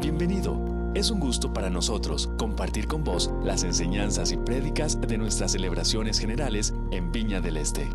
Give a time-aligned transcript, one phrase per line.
[0.00, 0.92] Bienvenido.
[0.94, 6.20] Es un gusto para nosotros compartir con vos las enseñanzas y prédicas de nuestras celebraciones
[6.20, 7.88] generales en Viña del Este.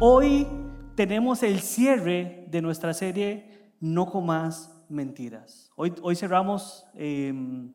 [0.00, 0.46] Hoy
[0.94, 5.70] tenemos el cierre de nuestra serie No comas mentiras.
[5.76, 7.74] Hoy, cerramos em,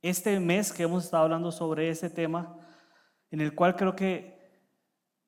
[0.00, 2.56] este mes que hemos estado hablando sobre ese tema,
[3.30, 4.40] en el cual creo que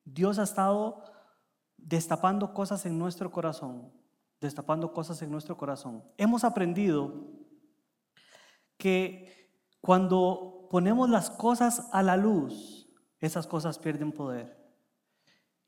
[0.03, 1.03] Dios ha estado
[1.77, 3.91] destapando cosas en nuestro corazón,
[4.41, 6.03] destapando cosas en nuestro corazón.
[6.17, 7.32] Hemos aprendido
[8.83, 9.47] que
[9.79, 12.89] cuando ponemos las cosas a la luz,
[13.21, 14.57] esas cosas pierden poder.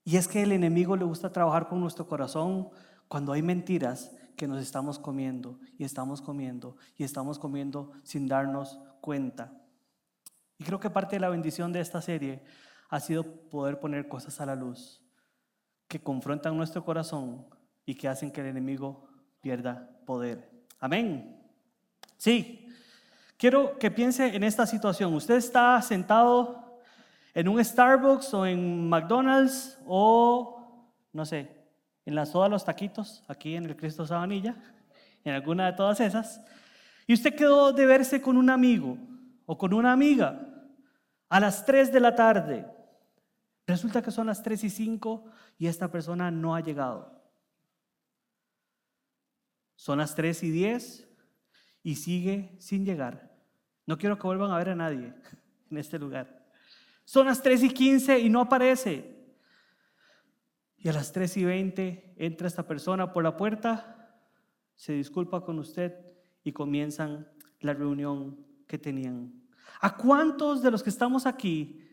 [0.03, 2.67] Y es que el enemigo le gusta trabajar con nuestro corazón
[3.07, 8.79] cuando hay mentiras que nos estamos comiendo y estamos comiendo y estamos comiendo sin darnos
[8.99, 9.53] cuenta.
[10.57, 12.43] Y creo que parte de la bendición de esta serie
[12.89, 15.01] ha sido poder poner cosas a la luz
[15.87, 17.45] que confrontan nuestro corazón
[17.85, 19.07] y que hacen que el enemigo
[19.39, 20.65] pierda poder.
[20.81, 21.41] Amén.
[22.17, 22.64] Sí,
[23.37, 25.13] quiero que piense en esta situación.
[25.13, 26.79] Usted está sentado
[27.33, 31.51] en un Starbucks o en McDonald's o, no sé,
[32.05, 34.55] en la soda Los Taquitos, aquí en el Cristo Sabanilla,
[35.23, 36.41] en alguna de todas esas,
[37.07, 38.97] y usted quedó de verse con un amigo
[39.45, 40.39] o con una amiga
[41.29, 42.65] a las 3 de la tarde.
[43.67, 45.25] Resulta que son las 3 y 5
[45.57, 47.21] y esta persona no ha llegado.
[49.75, 51.04] Son las 3 y 10
[51.85, 53.31] y sigue sin llegar.
[53.85, 55.13] No quiero que vuelvan a ver a nadie
[55.69, 56.43] en este lugar.
[57.05, 59.15] Son las 3 y 15 y no aparece.
[60.77, 64.19] Y a las 3 y 20 entra esta persona por la puerta,
[64.75, 65.93] se disculpa con usted
[66.43, 69.43] y comienzan la reunión que tenían.
[69.79, 71.87] ¿A cuántos de los que estamos aquí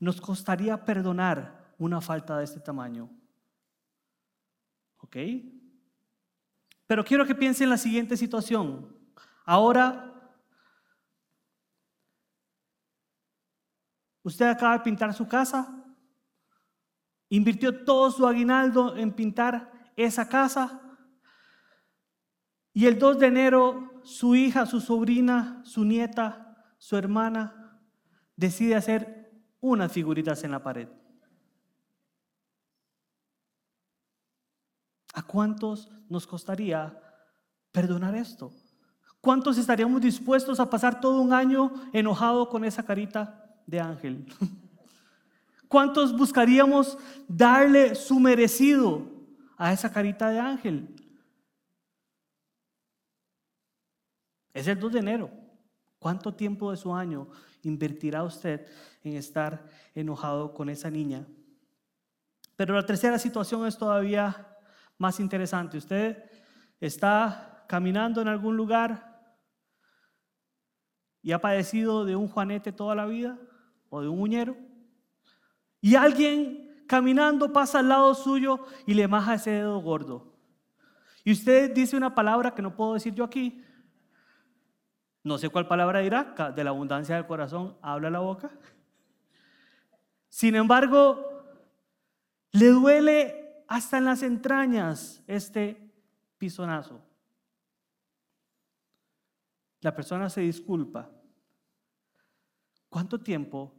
[0.00, 3.10] nos costaría perdonar una falta de este tamaño?
[5.00, 5.16] ¿Ok?
[6.86, 8.93] Pero quiero que piensen en la siguiente situación.
[9.44, 10.10] Ahora,
[14.22, 15.84] usted acaba de pintar su casa,
[17.28, 20.80] invirtió todo su aguinaldo en pintar esa casa,
[22.72, 27.80] y el 2 de enero su hija, su sobrina, su nieta, su hermana
[28.36, 29.30] decide hacer
[29.60, 30.88] unas figuritas en la pared.
[35.14, 37.00] ¿A cuántos nos costaría
[37.70, 38.52] perdonar esto?
[39.24, 44.26] ¿Cuántos estaríamos dispuestos a pasar todo un año enojado con esa carita de ángel?
[45.66, 49.00] ¿Cuántos buscaríamos darle su merecido
[49.56, 50.94] a esa carita de ángel?
[54.52, 55.30] Es el 2 de enero.
[55.98, 57.26] ¿Cuánto tiempo de su año
[57.62, 58.66] invertirá usted
[59.02, 61.26] en estar enojado con esa niña?
[62.56, 64.54] Pero la tercera situación es todavía
[64.98, 65.78] más interesante.
[65.78, 66.30] Usted
[66.78, 69.13] está caminando en algún lugar
[71.24, 73.38] y ha padecido de un juanete toda la vida
[73.88, 74.56] o de un uñero.
[75.80, 80.34] Y alguien caminando pasa al lado suyo y le maja ese dedo gordo.
[81.24, 83.64] Y usted dice una palabra que no puedo decir yo aquí.
[85.22, 88.50] No sé cuál palabra dirá, de la abundancia del corazón habla la boca.
[90.28, 91.24] Sin embargo,
[92.52, 95.90] le duele hasta en las entrañas este
[96.36, 97.00] pisonazo.
[99.80, 101.13] La persona se disculpa.
[102.94, 103.74] ¿Cuánto tiempo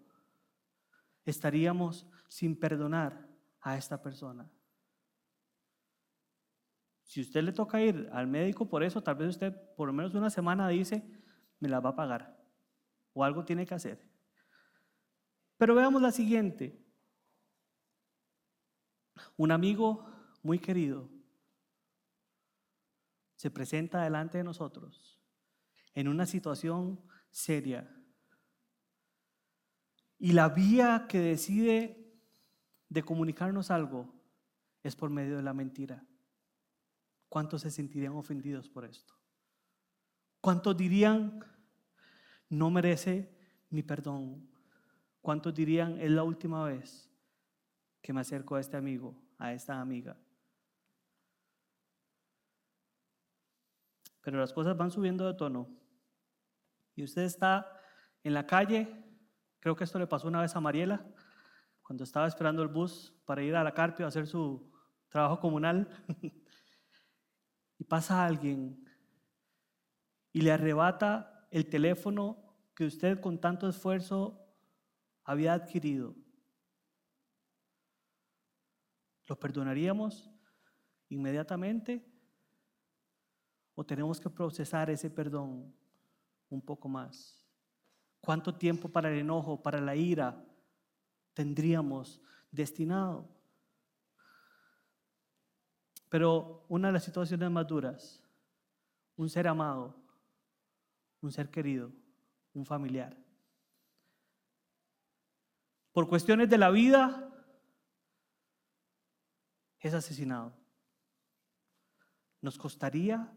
[1.23, 3.25] estaríamos sin perdonar
[3.61, 4.51] a esta persona?
[7.01, 10.13] Si usted le toca ir al médico por eso, tal vez usted por lo menos
[10.15, 11.09] una semana dice,
[11.61, 12.45] me la va a pagar
[13.13, 14.05] o algo tiene que hacer.
[15.55, 16.85] Pero veamos la siguiente.
[19.37, 20.05] Un amigo
[20.43, 21.09] muy querido
[23.37, 25.21] se presenta delante de nosotros
[25.93, 27.01] en una situación
[27.31, 27.89] seria.
[30.17, 32.13] Y la vía que decide
[32.89, 34.13] de comunicarnos algo
[34.83, 36.05] es por medio de la mentira.
[37.29, 39.13] ¿Cuántos se sentirían ofendidos por esto?
[40.41, 41.43] ¿Cuántos dirían,
[42.49, 43.35] no merece
[43.69, 44.47] mi perdón?
[45.21, 47.05] ¿Cuántos dirían, es la última vez?
[48.05, 50.15] que me acerco a este amigo, a esta amiga.
[54.21, 55.67] Pero las cosas van subiendo de tono.
[56.95, 57.81] Y usted está
[58.23, 59.04] en la calle,
[59.65, 61.03] creo que esto le pasó una vez a Mariela,
[61.81, 64.71] cuando estaba esperando el bus para ir a la Carpio a hacer su
[65.09, 65.89] trabajo comunal.
[67.79, 68.87] y pasa alguien
[70.31, 74.39] y le arrebata el teléfono que usted con tanto esfuerzo
[75.23, 76.15] había adquirido.
[79.25, 80.29] ¿Lo perdonaríamos
[81.09, 82.07] inmediatamente?
[83.73, 85.75] ¿O tenemos que procesar ese perdón
[86.49, 87.44] un poco más?
[88.25, 90.43] ¿Cuánto tiempo para el enojo, para la ira
[91.35, 92.19] tendríamos
[92.51, 93.29] destinado?
[96.09, 98.23] Pero una de las situaciones más duras,
[99.15, 99.95] un ser amado,
[101.21, 101.91] un ser querido,
[102.55, 103.15] un familiar.
[105.93, 107.31] Por cuestiones de la vida,
[109.79, 110.51] es asesinado.
[112.41, 113.31] Nos costaría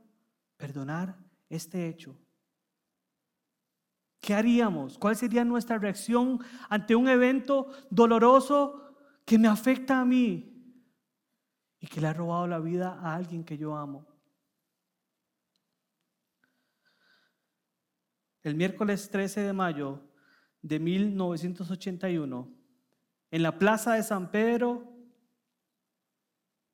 [0.56, 1.14] perdonar
[1.50, 2.16] este hecho.
[4.20, 4.98] ¿Qué haríamos?
[4.98, 6.38] ¿Cuál sería nuestra reacción
[6.68, 8.94] ante un evento doloroso
[9.24, 10.54] que me afecta a mí
[11.80, 14.06] y que le ha robado la vida a alguien que yo amo?
[18.42, 20.02] El miércoles 13 de mayo
[20.62, 22.56] de 1981,
[23.30, 24.98] en la plaza de San Pedro,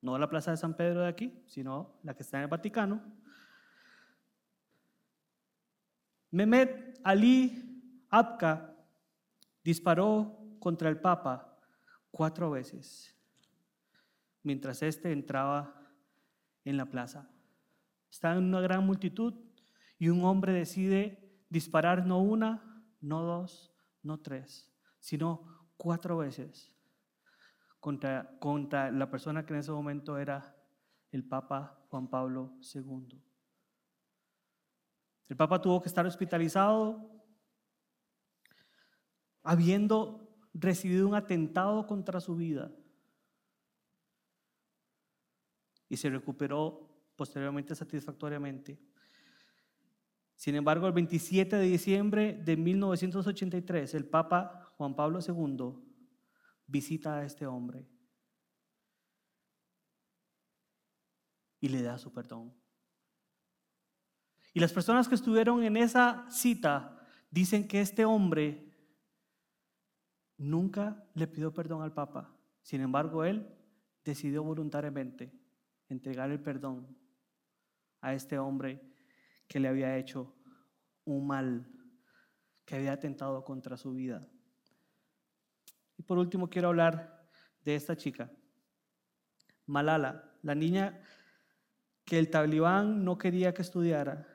[0.01, 3.01] no la plaza de San Pedro de aquí, sino la que está en el Vaticano,
[6.35, 7.63] Mehmet Ali
[8.09, 8.75] Abka
[9.63, 11.57] disparó contra el Papa
[12.11, 13.15] cuatro veces
[14.43, 15.81] mientras éste entraba
[16.65, 17.29] en la plaza.
[18.11, 19.33] Estaba en una gran multitud
[19.97, 23.73] y un hombre decide disparar no una, no dos,
[24.03, 26.75] no tres, sino cuatro veces
[27.79, 30.53] contra, contra la persona que en ese momento era
[31.11, 33.24] el Papa Juan Pablo II.
[35.27, 37.11] El Papa tuvo que estar hospitalizado
[39.43, 42.71] habiendo recibido un atentado contra su vida
[45.87, 48.79] y se recuperó posteriormente satisfactoriamente.
[50.35, 55.75] Sin embargo, el 27 de diciembre de 1983, el Papa Juan Pablo II
[56.67, 57.87] visita a este hombre
[61.59, 62.53] y le da su perdón.
[64.55, 66.97] Y las personas que estuvieron en esa cita
[67.29, 68.71] dicen que este hombre
[70.37, 72.33] nunca le pidió perdón al Papa.
[72.61, 73.53] Sin embargo, él
[74.05, 75.29] decidió voluntariamente
[75.89, 76.87] entregar el perdón
[77.99, 78.81] a este hombre
[79.45, 80.33] que le había hecho
[81.03, 81.69] un mal,
[82.63, 84.25] que había atentado contra su vida.
[85.97, 87.27] Y por último quiero hablar
[87.65, 88.31] de esta chica,
[89.65, 91.01] Malala, la niña
[92.05, 94.31] que el talibán no quería que estudiara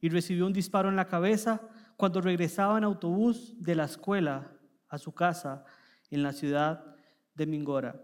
[0.00, 1.60] y recibió un disparo en la cabeza
[1.96, 4.52] cuando regresaba en autobús de la escuela
[4.88, 5.64] a su casa
[6.10, 6.96] en la ciudad
[7.34, 8.00] de Mingora,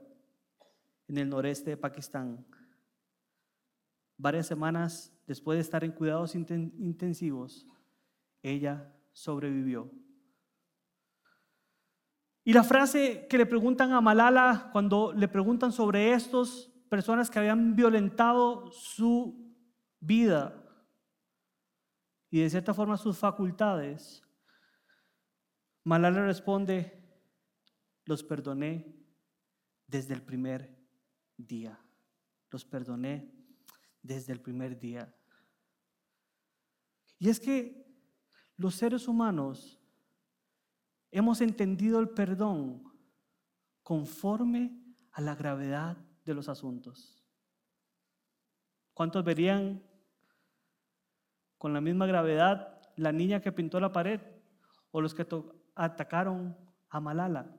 [1.09, 2.45] en el noreste de Pakistán.
[4.17, 7.67] Varias semanas después de estar en cuidados intensivos,
[8.43, 9.91] ella sobrevivió.
[12.45, 17.39] Y la frase que le preguntan a Malala cuando le preguntan sobre estos personas que
[17.39, 19.55] habían violentado su
[19.99, 20.64] vida
[22.35, 24.21] y de cierta forma sus facultades,
[25.85, 27.01] Malala responde,
[28.07, 28.93] los perdoné
[29.87, 30.77] desde el primer
[31.37, 31.79] día.
[32.51, 33.33] Los perdoné
[34.03, 35.15] desde el primer día.
[37.21, 37.87] Y es que
[38.57, 39.79] los seres humanos
[41.13, 42.83] hemos entendido el perdón
[43.85, 47.25] conforme a la gravedad de los asuntos.
[48.93, 49.94] ¿Cuántos verían
[51.65, 54.21] con la misma gravedad la niña que pintó la pared
[54.91, 55.27] o los que
[55.75, 56.55] atacaron
[56.91, 57.57] a Malala?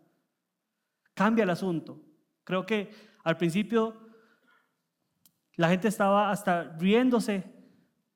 [1.15, 1.99] Cambia el asunto.
[2.43, 2.91] Creo que
[3.23, 3.95] al principio
[5.55, 7.51] la gente estaba hasta riéndose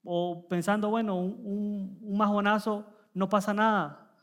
[0.04, 4.14] o pensando, bueno, un, un, majonazo no pasa nada.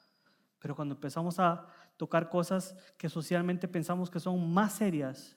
[0.60, 5.36] Pero cuando empezamos a tocar cosas que socialmente pensamos que son más serias,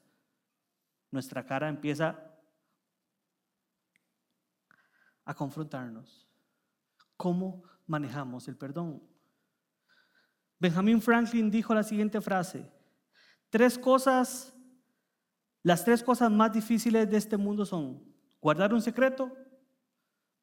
[1.09, 2.28] nuestra cara empieza
[5.29, 6.27] a confrontarnos.
[7.15, 8.99] ¿Cómo manejamos el perdón?
[10.57, 12.67] Benjamin Franklin dijo la siguiente frase,
[13.51, 14.55] tres cosas
[15.61, 18.01] las tres cosas más difíciles de este mundo son
[18.41, 19.31] guardar un secreto,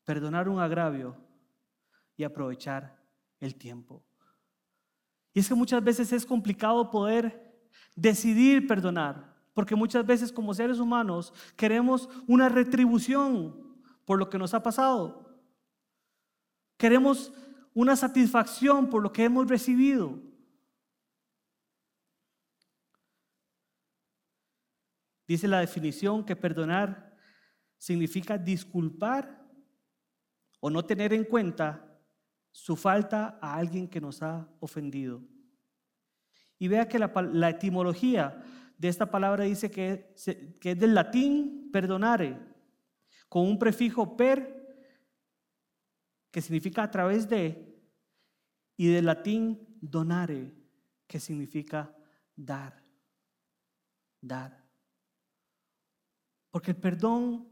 [0.04, 1.16] perdonar un agravio
[2.16, 2.96] y aprovechar
[3.40, 4.04] el tiempo.
[5.32, 7.58] Y es que muchas veces es complicado poder
[7.96, 13.65] decidir perdonar, porque muchas veces como seres humanos queremos una retribución
[14.06, 15.26] por lo que nos ha pasado.
[16.78, 17.32] Queremos
[17.75, 20.18] una satisfacción por lo que hemos recibido.
[25.28, 27.14] Dice la definición que perdonar
[27.76, 29.44] significa disculpar
[30.60, 32.00] o no tener en cuenta
[32.52, 35.22] su falta a alguien que nos ha ofendido.
[36.58, 38.42] Y vea que la, etimología
[38.78, 40.14] de esta palabra dice que,
[40.60, 42.55] que es del latín perdonare,
[43.28, 44.54] con un prefijo per
[46.30, 47.80] que significa a través de,
[48.76, 50.54] y del latín donare,
[51.06, 51.97] que significa
[52.35, 52.85] dar.
[54.21, 54.66] Dar.
[56.50, 57.49] Porque el perdón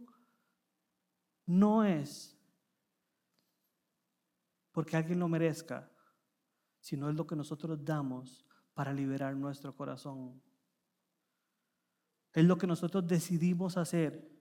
[1.46, 2.34] no es
[4.74, 5.88] porque alguien lo merezca,
[6.80, 10.42] sino es lo que nosotros damos para liberar nuestro corazón.
[12.32, 14.33] Es lo que nosotros decidimos hacer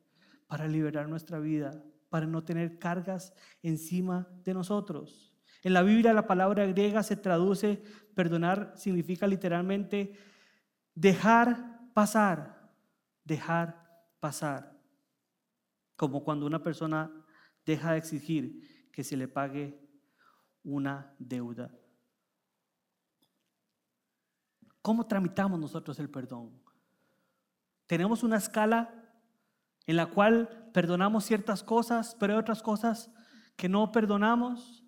[0.54, 3.34] para liberar nuestra vida, para no tener cargas
[3.64, 5.36] encima de nosotros.
[5.64, 7.82] En la Biblia la palabra griega se traduce,
[8.14, 10.16] perdonar significa literalmente
[10.94, 12.72] dejar pasar,
[13.24, 14.80] dejar pasar.
[15.96, 17.12] Como cuando una persona
[17.66, 19.82] deja de exigir que se le pague
[20.64, 21.76] una deuda.
[24.84, 26.62] ¿Cómo tramitamos nosotros el perdón?
[27.88, 29.00] Tenemos una escala
[29.86, 33.12] en la cual perdonamos ciertas cosas, pero hay otras cosas
[33.56, 34.84] que no perdonamos,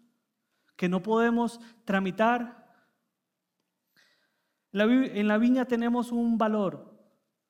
[0.75, 2.65] que no podemos tramitar.
[4.71, 6.97] En la viña tenemos un valor,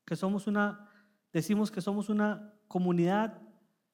[0.06, 0.90] que somos una,
[1.34, 3.42] decimos que somos una comunidad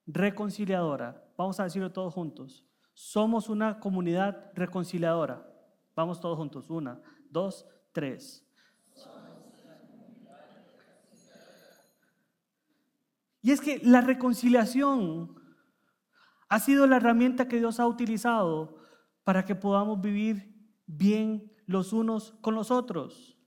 [0.05, 1.23] reconciliadora.
[1.37, 2.65] Vamos a decirlo todos juntos.
[2.93, 5.47] Somos una comunidad reconciliadora.
[5.95, 6.69] Vamos todos juntos.
[6.69, 8.45] Una, dos, tres.
[13.41, 15.35] Y es que la reconciliación
[16.47, 18.77] ha sido la herramienta que Dios ha utilizado
[19.23, 20.53] para que podamos vivir
[20.85, 23.37] bien los unos con los otros.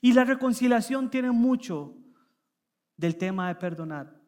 [0.00, 1.96] Y la reconciliación tiene mucho
[2.96, 4.20] del tema de perdonar.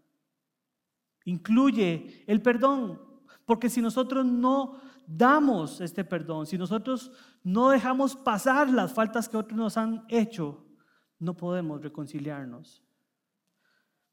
[1.25, 3.01] Incluye el perdón,
[3.45, 7.11] porque si nosotros no damos este perdón, si nosotros
[7.43, 10.65] no dejamos pasar las faltas que otros nos han hecho,
[11.19, 12.86] no podemos reconciliarnos.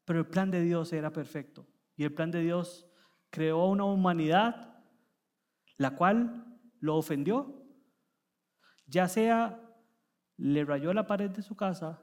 [0.05, 1.67] Pero el plan de Dios era perfecto.
[1.95, 2.88] Y el plan de Dios
[3.29, 4.74] creó una humanidad
[5.77, 7.65] la cual lo ofendió.
[8.86, 9.60] Ya sea
[10.38, 12.01] le rayó la pared de su casa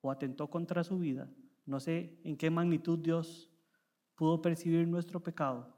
[0.00, 1.28] o atentó contra su vida.
[1.64, 3.50] No sé en qué magnitud Dios
[4.14, 5.76] pudo percibir nuestro pecado,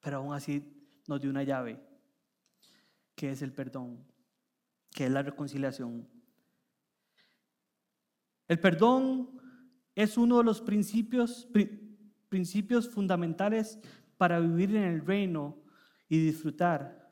[0.00, 1.80] pero aún así nos dio una llave,
[3.14, 4.04] que es el perdón,
[4.90, 6.08] que es la reconciliación.
[8.52, 9.30] El perdón
[9.94, 11.48] es uno de los principios,
[12.28, 13.78] principios fundamentales
[14.18, 15.56] para vivir en el reino
[16.06, 17.10] y disfrutar.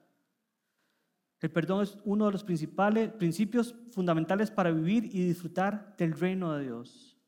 [1.40, 6.52] El perdón es uno de los principales principios fundamentales para vivir y disfrutar del reino
[6.52, 7.18] de Dios.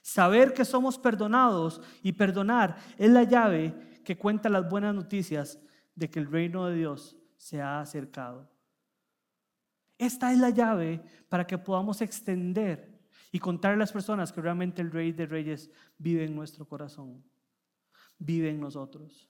[0.00, 5.58] Saber que somos perdonados y perdonar es la llave que cuenta las buenas noticias
[5.96, 8.48] de que el reino de Dios se ha acercado.
[10.00, 12.98] Esta es la llave para que podamos extender
[13.30, 17.22] y contar a las personas que realmente el Rey de Reyes vive en nuestro corazón,
[18.18, 19.28] vive en nosotros.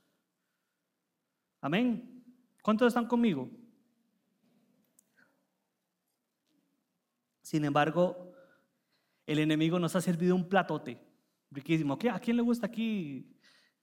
[1.61, 2.23] Amén.
[2.63, 3.51] ¿Cuántos están conmigo?
[7.43, 8.33] Sin embargo,
[9.27, 11.05] el enemigo nos ha servido un platote
[11.51, 11.99] riquísimo.
[12.13, 13.29] ¿A quién le gusta aquí,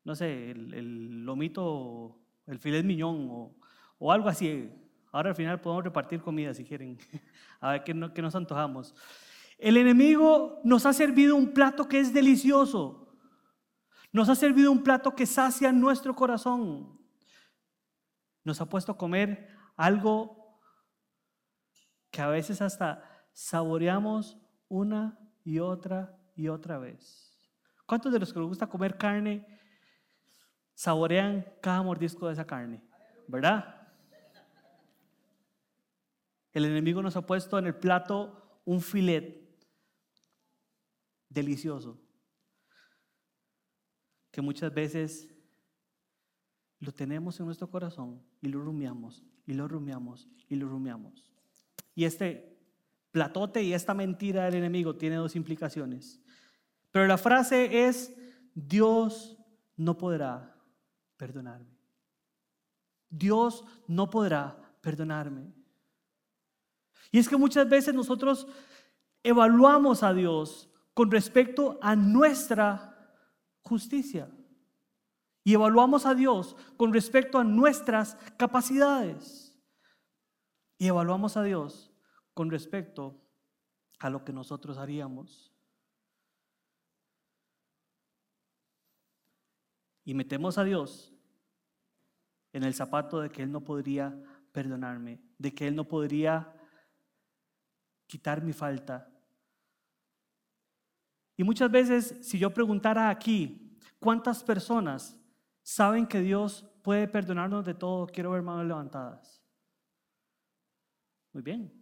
[0.06, 3.58] no sé, el, lomito, el filet miñón o,
[4.00, 4.72] o algo así?
[5.18, 6.96] Ahora al final podemos repartir comida si quieren.
[7.60, 8.94] A ver qué, nos antojamos.
[9.58, 13.18] El enemigo nos ha servido un plato que es delicioso.
[14.12, 17.02] Nos ha servido un plato que sacia nuestro corazón.
[18.44, 20.62] Nos ha puesto a comer algo
[22.12, 27.36] que a veces hasta saboreamos una y otra y otra vez.
[27.88, 29.48] ¿Cuántos de los que les gusta comer carne
[30.76, 32.84] saborean cada mordisco de esa carne?
[33.28, 33.77] ¿Verdad?
[36.58, 39.48] El enemigo nos ha puesto en el plato un filet
[41.30, 42.02] delicioso
[44.32, 45.30] que muchas veces
[46.80, 51.32] lo tenemos en nuestro corazón y lo rumiamos y lo rumiamos y lo rumiamos.
[51.94, 52.58] Y este
[53.12, 56.20] platote y esta mentira del enemigo tiene dos implicaciones.
[56.90, 58.18] Pero la frase es,
[58.56, 59.38] Dios
[59.76, 60.60] no podrá
[61.18, 61.78] perdonarme.
[63.12, 65.54] Dios no podrá perdonarme.
[67.12, 68.48] Y es que muchas veces nosotros
[69.24, 73.16] evaluamos a Dios con respecto a nuestra
[73.62, 74.30] justicia.
[75.44, 79.58] Y evaluamos a Dios con respecto a nuestras capacidades.
[80.78, 81.92] Y evaluamos a Dios
[82.34, 83.20] con respecto
[84.00, 85.54] a lo que nosotros haríamos.
[90.04, 91.14] Y metemos a Dios
[92.54, 94.18] en el zapato de que Él no podría
[94.52, 96.57] perdonarme, de que Él no podría
[98.08, 99.08] quitar mi falta.
[101.36, 103.68] Y muchas veces, si yo preguntara aquí,
[104.00, 105.18] ¿Cuántas personas
[105.64, 108.08] saben que Dios puede perdonarnos de todo?
[108.08, 109.44] Quiero ver manos levantadas.
[111.34, 111.74] Muy bien.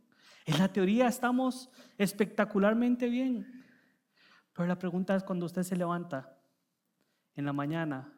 [0.46, 3.64] En la teoría estamos espectacularmente bien.
[4.54, 6.38] Pero la pregunta es cuando usted se levanta
[7.34, 8.14] en la mañana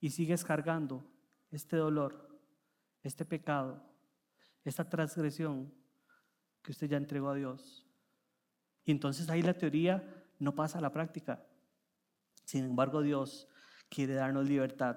[0.00, 1.10] y sigue cargando
[1.50, 2.38] este dolor,
[3.02, 3.82] este pecado,
[4.64, 5.72] esta transgresión
[6.64, 7.86] que usted ya entregó a Dios.
[8.84, 10.02] Y entonces ahí la teoría
[10.38, 11.44] no pasa a la práctica.
[12.44, 13.46] Sin embargo, Dios
[13.88, 14.96] quiere darnos libertad.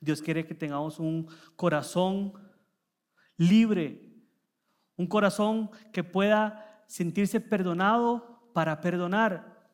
[0.00, 2.32] Dios quiere que tengamos un corazón
[3.36, 4.10] libre,
[4.96, 9.70] un corazón que pueda sentirse perdonado para perdonar.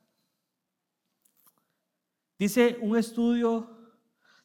[2.36, 3.78] Dice un estudio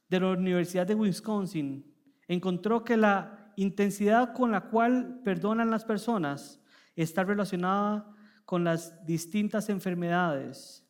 [0.08, 1.92] de la Universidad de Wisconsin,
[2.28, 6.62] encontró que la intensidad con la cual perdonan las personas
[7.04, 8.14] está relacionada
[8.46, 10.84] con las distintas enfermedades.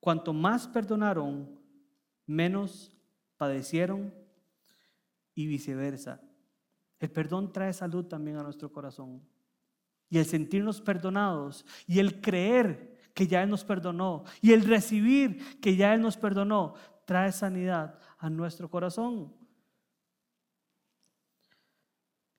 [0.00, 1.58] Cuanto más perdonaron,
[2.26, 2.96] menos
[3.36, 4.14] padecieron
[5.34, 6.20] y viceversa.
[6.98, 9.22] El perdón trae salud también a nuestro corazón.
[10.10, 15.60] Y el sentirnos perdonados y el creer que ya Él nos perdonó y el recibir
[15.60, 19.34] que ya Él nos perdonó trae sanidad a nuestro corazón.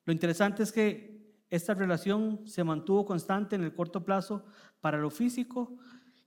[0.05, 1.18] Lo interesante es que
[1.49, 4.45] esta relación se mantuvo constante en el corto plazo
[4.81, 5.77] para lo físico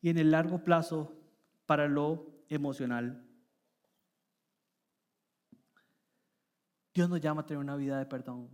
[0.00, 1.16] y en el largo plazo
[1.64, 3.24] para lo emocional.
[6.92, 8.50] Dios nos llama a tener una vida de perdón.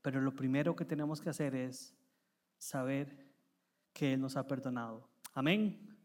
[0.00, 1.94] Pero lo primero que tenemos que hacer es
[2.56, 3.28] saber
[3.92, 5.08] que Él nos ha perdonado.
[5.34, 5.96] Amén.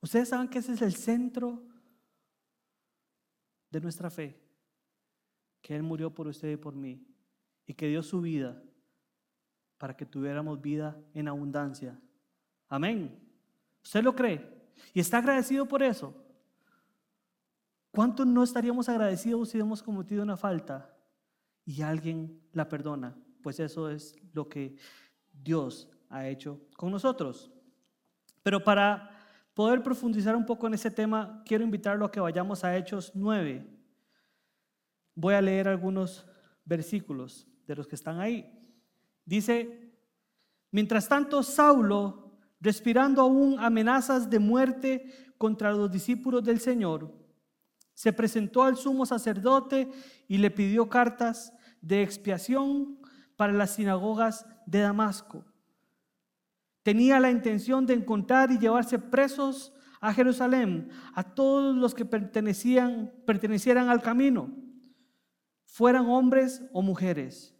[0.00, 1.62] Ustedes saben que ese es el centro
[3.70, 4.38] de nuestra fe.
[5.62, 7.11] Que Él murió por usted y por mí.
[7.66, 8.62] Y que dio su vida
[9.78, 11.98] para que tuviéramos vida en abundancia.
[12.68, 13.18] Amén.
[13.82, 14.70] ¿Usted lo cree?
[14.94, 16.14] ¿Y está agradecido por eso?
[17.90, 20.94] ¿Cuántos no estaríamos agradecidos si hemos cometido una falta
[21.64, 23.16] y alguien la perdona?
[23.42, 24.76] Pues eso es lo que
[25.32, 27.50] Dios ha hecho con nosotros.
[28.42, 29.10] Pero para
[29.52, 33.66] poder profundizar un poco en ese tema, quiero invitarlo a que vayamos a Hechos 9.
[35.14, 36.24] Voy a leer algunos
[36.64, 38.46] versículos de los que están ahí.
[39.24, 39.94] Dice,
[40.70, 47.10] mientras tanto, Saulo, respirando aún amenazas de muerte contra los discípulos del Señor,
[47.94, 49.90] se presentó al sumo sacerdote
[50.28, 52.98] y le pidió cartas de expiación
[53.36, 55.46] para las sinagogas de Damasco.
[56.82, 63.12] Tenía la intención de encontrar y llevarse presos a Jerusalén a todos los que pertenecían,
[63.24, 64.50] pertenecieran al camino,
[65.64, 67.54] fueran hombres o mujeres.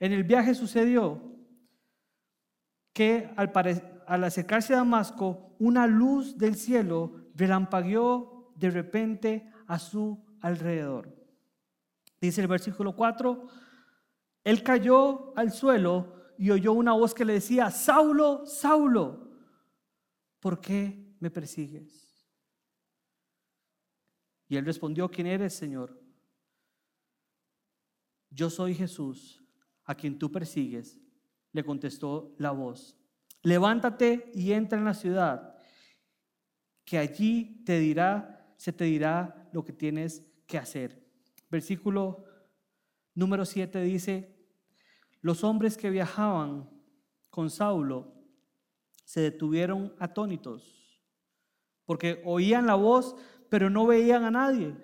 [0.00, 1.34] En el viaje sucedió
[2.92, 11.14] que al, acercarse a Damasco, una luz del cielo relampagueó de repente a su alrededor.
[12.20, 13.48] Dice el versículo 4,
[14.44, 19.30] él cayó al suelo y oyó una voz que le decía, Saulo, Saulo,
[20.40, 22.04] ¿por qué me persigues?
[24.48, 26.00] Y él respondió, ¿quién eres, Señor?
[28.30, 29.43] Yo soy Jesús,
[29.84, 30.98] a quien tú persigues,
[31.52, 32.96] le contestó la voz.
[33.42, 35.58] Levántate y entra en la ciudad,
[36.84, 41.02] que allí te dirá, se te dirá lo que tienes que hacer.
[41.50, 42.24] Versículo
[43.14, 44.34] número 7 dice,
[45.20, 46.68] los hombres que viajaban
[47.30, 48.12] con Saulo
[49.04, 51.00] se detuvieron atónitos,
[51.84, 53.16] porque oían la voz,
[53.48, 54.74] pero no veían a nadie.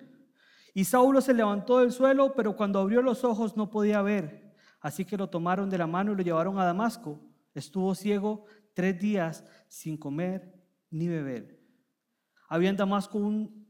[0.73, 4.40] Y Saulo se levantó del suelo, pero cuando abrió los ojos no podía ver.
[4.81, 7.21] Así que lo tomaron de la mano y lo llevaron a Damasco.
[7.53, 10.53] Estuvo ciego tres días sin comer
[10.89, 11.61] ni beber.
[12.49, 13.67] Había en Damasco un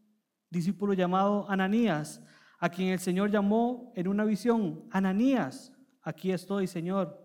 [0.50, 2.24] discípulo llamado Ananías,
[2.60, 7.18] a quien el Señor llamó en una visión, Ananías, aquí estoy, Señor.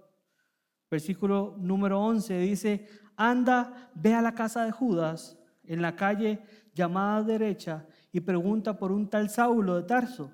[0.91, 6.41] Versículo número 11 dice, anda, ve a la casa de Judas, en la calle
[6.75, 10.33] llamada derecha, y pregunta por un tal Saulo de Tarso.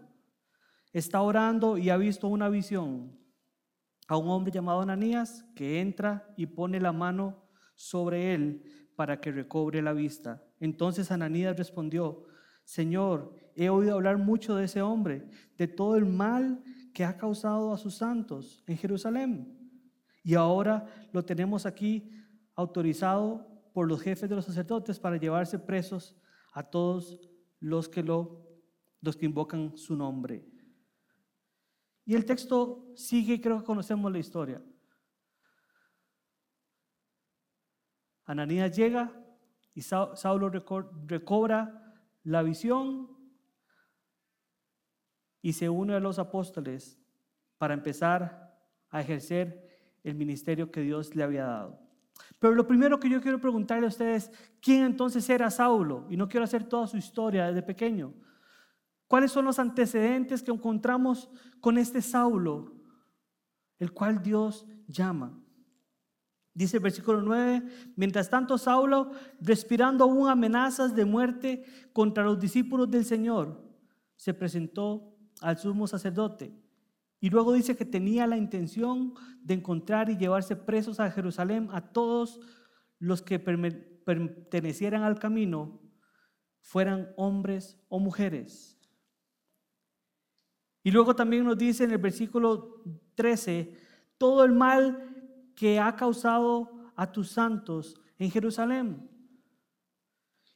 [0.92, 3.21] Está orando y ha visto una visión
[4.12, 8.62] a un hombre llamado Ananías que entra y pone la mano sobre él
[8.94, 10.44] para que recobre la vista.
[10.60, 12.24] Entonces Ananías respondió,
[12.62, 17.72] Señor, he oído hablar mucho de ese hombre, de todo el mal que ha causado
[17.72, 19.58] a sus santos en Jerusalén.
[20.22, 22.10] Y ahora lo tenemos aquí
[22.54, 26.14] autorizado por los jefes de los sacerdotes para llevarse presos
[26.52, 27.18] a todos
[27.60, 28.42] los que lo
[29.00, 30.51] los que invocan su nombre.
[32.12, 34.60] Y el texto sigue, creo que conocemos la historia.
[38.26, 39.10] Ananías llega,
[39.72, 40.50] Y Saulo
[41.06, 43.16] recobra la visión
[45.40, 47.00] y se une a los apóstoles
[47.56, 51.80] para empezar a ejercer el ministerio que Dios le había dado.
[52.38, 56.06] Pero lo primero que yo quiero preguntarle a ustedes, ¿quién entonces era Saulo?
[56.10, 58.12] Y no quiero hacer toda su historia desde pequeño.
[59.12, 61.28] ¿Cuáles son los antecedentes que encontramos
[61.60, 62.72] con este Saulo,
[63.78, 65.38] el cual Dios llama?
[66.54, 72.90] Dice el versículo 9, mientras tanto Saulo, respirando aún amenazas de muerte contra los discípulos
[72.90, 73.62] del Señor,
[74.16, 76.58] se presentó al sumo sacerdote.
[77.20, 81.92] Y luego dice que tenía la intención de encontrar y llevarse presos a Jerusalén a
[81.92, 82.40] todos
[82.98, 85.82] los que pertenecieran al camino,
[86.62, 88.78] fueran hombres o mujeres.
[90.82, 92.82] Y luego también nos dice en el versículo
[93.14, 93.76] 13,
[94.18, 99.08] todo el mal que ha causado a tus santos en Jerusalén.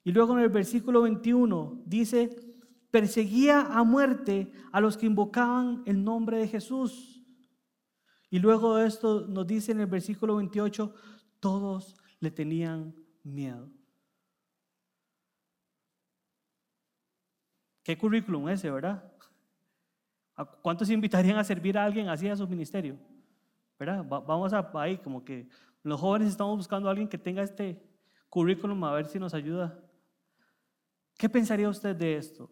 [0.03, 2.31] Y luego en el versículo 21 dice,
[2.91, 7.25] perseguía a muerte a los que invocaban el nombre de Jesús.
[8.31, 10.95] Y luego esto nos dice en el versículo 28,
[11.41, 13.71] todos le tenían miedo.
[17.83, 19.16] ¿Qué currículum ese, verdad?
[20.63, 22.99] ¿Cuántos invitarían a servir a alguien así a su ministerio?
[23.79, 24.05] ¿verdad?
[24.07, 25.49] vamos a ahí como que
[25.83, 27.81] los jóvenes estamos buscando a alguien que tenga este
[28.29, 29.79] currículum a ver si nos ayuda.
[31.17, 32.51] ¿Qué pensaría usted de esto?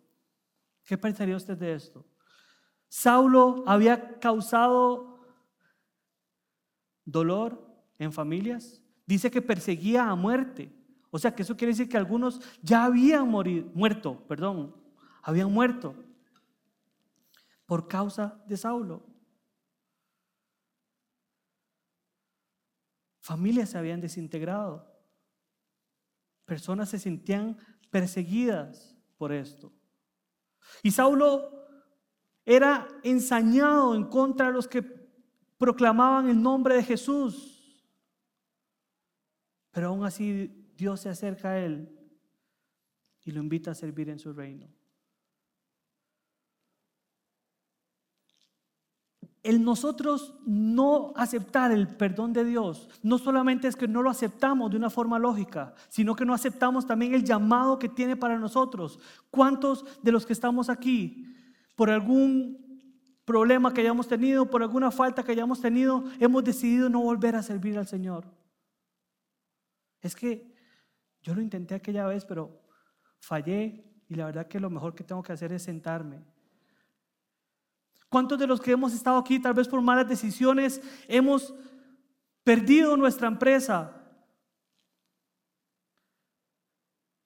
[0.85, 2.05] ¿Qué pensaría usted de esto?
[2.88, 5.20] Saulo había causado
[7.05, 7.66] dolor
[7.99, 8.83] en familias.
[9.07, 10.73] Dice que perseguía a muerte.
[11.11, 14.75] O sea que eso quiere decir que algunos ya habían muerto, perdón,
[15.23, 15.94] habían muerto
[17.66, 19.07] por causa de Saulo.
[23.20, 24.87] Familias se habían desintegrado.
[26.44, 27.57] Personas se sentían
[27.90, 29.72] perseguidas por esto.
[30.83, 31.50] Y Saulo
[32.44, 34.83] era ensañado en contra de los que
[35.57, 37.88] proclamaban el nombre de Jesús.
[39.70, 41.90] Pero aún así Dios se acerca a él
[43.24, 44.68] y lo invita a servir en su reino.
[49.45, 54.71] El nosotros no aceptar el perdón de Dios, no solamente es que no lo aceptamos
[54.71, 58.99] de una forma lógica, sino que no aceptamos también el llamado que tiene para nosotros.
[59.31, 61.27] ¿Cuántos de los que estamos aquí,
[61.77, 62.81] por algún
[63.27, 67.43] problema que hayamos tenido, por alguna falta que hayamos tenido, hemos decidido no volver a
[67.43, 68.25] servir al Señor?
[70.01, 70.55] Es que
[71.23, 72.63] yo lo intenté aquella vez, pero
[73.21, 76.34] fallé y la verdad que lo mejor que tengo que hacer es sentarme
[78.14, 81.53] ¿Cuántos de los que hemos estado aquí, tal vez por malas decisiones, hemos
[82.44, 83.92] perdido nuestra empresa?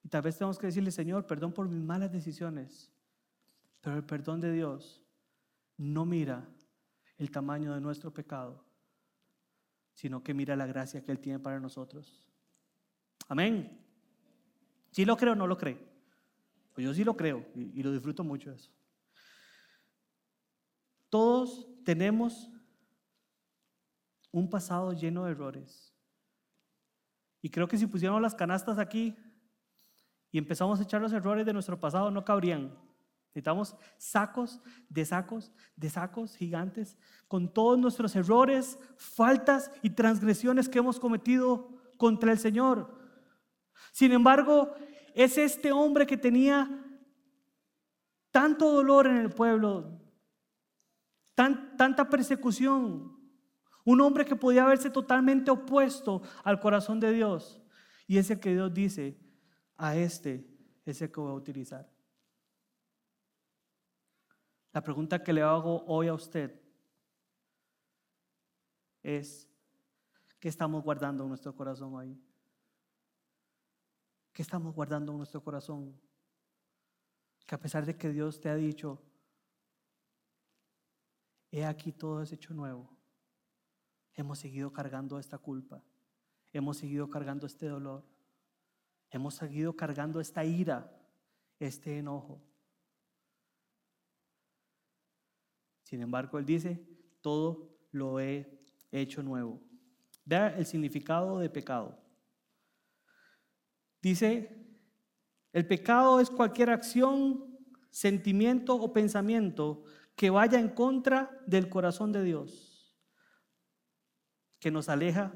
[0.02, 2.90] Y tal vez tenemos que decirle, Señor, perdón por mis malas decisiones.
[3.82, 5.04] Pero el perdón de Dios
[5.76, 6.48] no mira
[7.18, 8.64] el tamaño de nuestro pecado,
[9.92, 12.24] sino que mira la gracia que Él tiene para nosotros.
[13.28, 13.78] Amén.
[14.90, 15.86] ¿Sí lo creo o no lo cree?
[16.72, 18.70] Pues yo sí lo creo y, y lo disfruto mucho eso.
[21.08, 22.50] Todos tenemos
[24.30, 25.94] un pasado lleno de errores.
[27.40, 29.16] Y creo que si pusiéramos las canastas aquí
[30.30, 32.76] y empezamos a echar los errores de nuestro pasado, no cabrían.
[33.28, 40.78] Necesitamos sacos de sacos de sacos gigantes con todos nuestros errores, faltas y transgresiones que
[40.78, 42.98] hemos cometido contra el Señor.
[43.92, 44.74] Sin embargo,
[45.14, 46.68] es este hombre que tenía
[48.30, 49.97] tanto dolor en el pueblo,
[51.38, 53.16] tanta persecución.
[53.84, 57.62] Un hombre que podía verse totalmente opuesto al corazón de Dios.
[58.06, 59.16] Y es el que Dios dice,
[59.76, 60.46] a este
[60.84, 61.88] es el que voy a utilizar.
[64.72, 66.60] La pregunta que le hago hoy a usted
[69.02, 69.48] es,
[70.40, 72.20] ¿qué estamos guardando en nuestro corazón hoy?
[74.32, 75.98] ¿Qué estamos guardando en nuestro corazón?
[77.46, 79.02] Que a pesar de que Dios te ha dicho,
[81.50, 82.90] he aquí todo es hecho nuevo.
[84.14, 85.82] Hemos seguido cargando esta culpa,
[86.52, 88.04] hemos seguido cargando este dolor,
[89.10, 90.90] hemos seguido cargando esta ira,
[91.58, 92.42] este enojo.
[95.84, 96.84] Sin embargo, Él dice,
[97.20, 99.60] todo lo he hecho nuevo.
[100.24, 101.98] Vea el significado de pecado.
[104.02, 104.66] Dice,
[105.52, 107.58] el pecado es cualquier acción,
[107.90, 109.84] sentimiento o pensamiento
[110.18, 112.92] que vaya en contra del corazón de Dios,
[114.58, 115.32] que nos aleja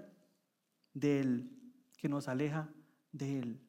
[0.93, 1.51] de Él,
[1.97, 2.69] que nos aleja
[3.13, 3.61] de Él.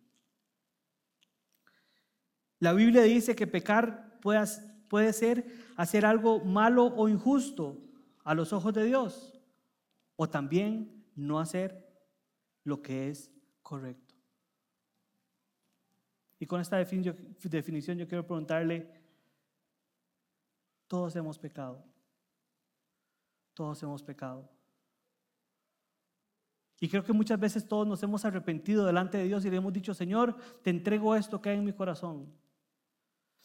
[2.57, 4.43] La Biblia dice que pecar puede,
[4.89, 5.45] puede ser
[5.77, 7.79] hacer algo malo o injusto
[8.23, 9.39] a los ojos de Dios,
[10.15, 11.93] o también no hacer
[12.63, 14.15] lo que es correcto.
[16.39, 19.02] Y con esta definición yo quiero preguntarle,
[20.93, 21.83] todos hemos pecado,
[23.55, 24.47] todos hemos pecado.
[26.79, 29.73] Y creo que muchas veces todos nos hemos arrepentido delante de Dios y le hemos
[29.73, 32.31] dicho, Señor, te entrego esto que hay en mi corazón.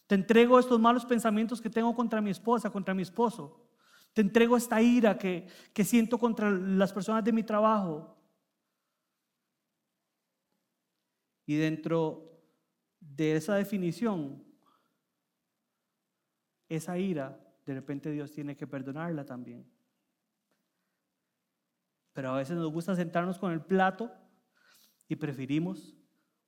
[0.06, 3.66] Te entrego estos malos pensamientos que tengo contra mi esposa, contra mi esposo.
[4.12, 8.14] Te entrego esta ira que, que siento contra las personas de mi trabajo.
[11.46, 12.30] Y dentro
[13.00, 14.47] de esa definición,
[16.68, 19.66] esa ira, de repente Dios tiene que perdonarla también.
[22.12, 24.10] Pero a veces nos gusta sentarnos con el plato
[25.08, 25.96] y preferimos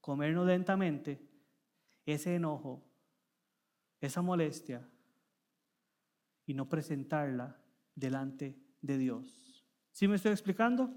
[0.01, 1.29] comernos lentamente
[2.05, 2.85] ese enojo,
[4.01, 4.89] esa molestia
[6.47, 7.57] y no presentarla
[7.95, 9.65] delante de Dios.
[9.93, 10.93] ¿Sí me estoy explicando?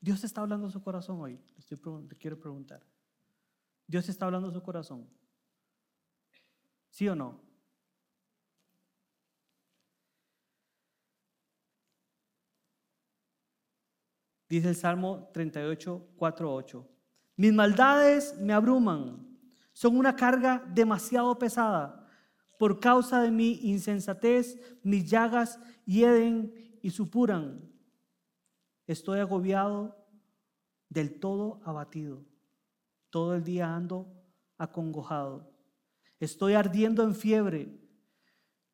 [0.00, 1.40] Dios está hablando su corazón hoy.
[1.56, 2.86] Le, quiero preguntar.
[3.86, 5.08] Dios está hablando su corazón.
[6.94, 7.40] ¿Sí o no?
[14.48, 16.88] Dice el Salmo 38, 4, 8.
[17.34, 19.26] Mis maldades me abruman,
[19.72, 22.08] son una carga demasiado pesada.
[22.60, 27.72] Por causa de mi insensatez, mis llagas hieden y supuran.
[28.86, 29.96] Estoy agobiado,
[30.88, 32.24] del todo abatido.
[33.10, 34.06] Todo el día ando
[34.58, 35.53] acongojado.
[36.24, 37.78] Estoy ardiendo en fiebre.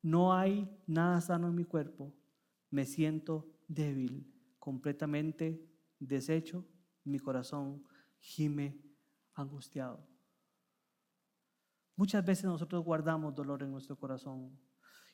[0.01, 2.13] No hay nada sano en mi cuerpo.
[2.69, 5.61] Me siento débil, completamente
[5.99, 6.65] deshecho.
[7.03, 7.83] Mi corazón
[8.19, 8.81] gime
[9.33, 10.07] angustiado.
[11.97, 14.57] Muchas veces nosotros guardamos dolor en nuestro corazón.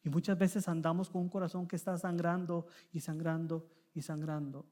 [0.04, 4.69] Y muchas veces andamos con un corazón que está sangrando y sangrando y sangrando.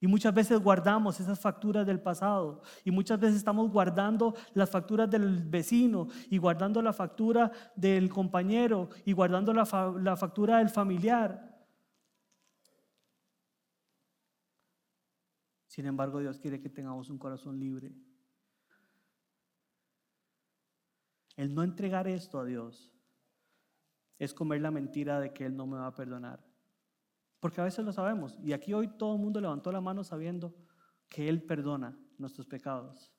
[0.00, 2.62] Y muchas veces guardamos esas facturas del pasado.
[2.84, 8.90] Y muchas veces estamos guardando las facturas del vecino y guardando la factura del compañero
[9.04, 9.66] y guardando la,
[10.16, 11.66] factura del familiar.
[15.66, 17.92] Sin embargo, Dios quiere que tengamos un corazón libre.
[21.36, 22.92] El no entregar esto a Dios
[24.18, 26.47] es comer la mentira de que Él no me va a perdonar.
[27.40, 28.38] Porque a veces lo sabemos.
[28.42, 30.54] Y aquí hoy todo el mundo levantó la mano sabiendo
[31.08, 33.12] que Él perdona nuestros pecados.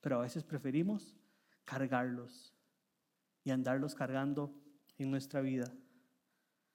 [0.00, 1.16] Pero a veces preferimos
[1.64, 2.54] cargarlos
[3.44, 4.54] y andarlos cargando
[4.98, 5.72] en nuestra vida.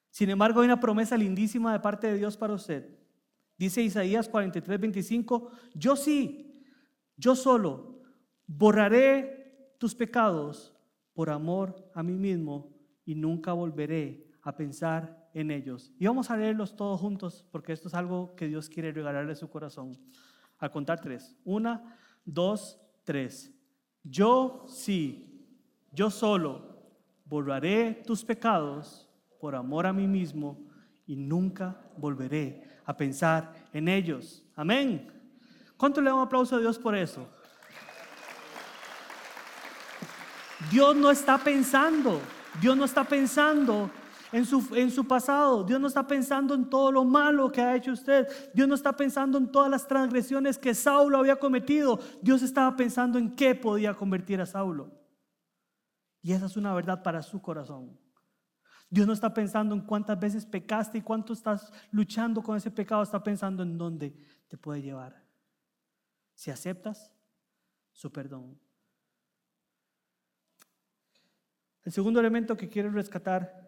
[0.09, 2.97] Sin embargo, hay una promesa lindísima de parte de Dios para usted.
[3.57, 6.63] Dice Isaías 43, 25, yo sí,
[7.15, 8.01] yo solo,
[8.45, 10.73] borraré tus pecados
[11.13, 12.73] por amor a mí mismo
[13.05, 15.91] y nunca volveré a pensar en ellos.
[15.99, 19.49] Y vamos a leerlos todos juntos porque esto es algo que Dios quiere regalarle su
[19.49, 19.99] corazón.
[20.57, 21.35] Al contar tres.
[21.43, 23.53] Una, dos, tres.
[24.01, 25.45] Yo sí,
[25.91, 26.79] yo solo
[27.25, 30.65] borraré tus pecados por amor a mí mismo
[31.05, 34.41] y nunca volveré a pensar en ellos.
[34.55, 35.11] Amén.
[35.75, 37.27] ¿Cuánto le damos aplauso a Dios por eso?
[40.71, 42.21] Dios no está pensando,
[42.61, 43.91] Dios no está pensando
[44.31, 45.63] en su, en su pasado.
[45.63, 48.27] Dios no está pensando en todo lo malo que ha hecho usted.
[48.53, 51.99] Dios no está pensando en todas las transgresiones que Saulo había cometido.
[52.21, 54.91] Dios estaba pensando en qué podía convertir a Saulo.
[56.21, 57.99] Y esa es una verdad para su corazón.
[58.89, 63.03] Dios no está pensando en cuántas veces pecaste y cuánto estás luchando con ese pecado.
[63.03, 64.15] Está pensando en dónde
[64.47, 65.23] te puede llevar.
[66.33, 67.11] Si aceptas
[67.91, 68.59] su perdón.
[71.83, 73.64] El segundo elemento que quiero rescatar